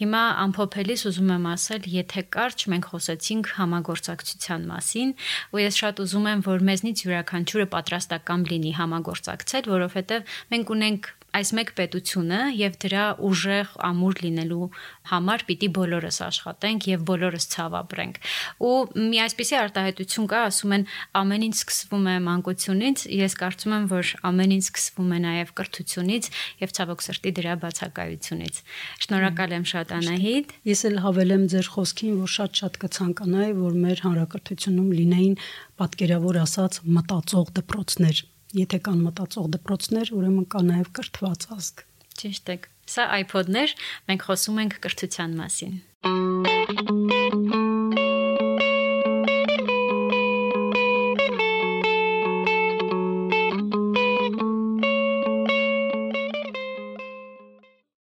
[0.00, 5.12] Հիմա ամփոփելիս ուզում եմ ասել, եթե կարճ մենք խոսեցինք համագործակցության մասին,
[5.52, 11.50] ու ես շատ ուզում եմ, որ մեզնից յուրաքանչյուրը պատրաստական լինի համագործակցել, որովհետև մենք ունենք այս
[11.56, 14.66] մեկ պետությունը եւ դրա ուժեղ ամուր լինելու
[15.10, 18.20] համար պիտի բոլորս աշխատենք եւ բոլորս ցավաբրենք։
[18.66, 20.86] Ու մի այսպիսի արտահայտություն կա, ասում են
[21.20, 26.30] ամեն ինչ սկսվում է մանկությունից, ես կարծում եմ, որ ամեն ինչ սկսվում է նաեւ կրթությունից
[26.66, 28.62] եւ ցավոք սրտի դրա բացակայությունից։
[29.06, 34.90] Շնորհակալ եմ շատ Անահիտ։ Ես էլ հավելեմ ձեր խոսքին, որ շատ-շատ կցանկանայի, որ մեր հանրակրթությունում
[35.00, 35.36] լինեին
[35.80, 38.24] պատկերավոր ասած մտածող դպրոցներ
[38.56, 41.84] եթե կան մտածող դպրոցներ, ուրեմն կա նաև կրթված ազգ։
[42.22, 43.76] Ճիշտ է։ Սա iPod-ներ,
[44.08, 47.65] մենք խոսում ենք կրթության մասին։ Thank you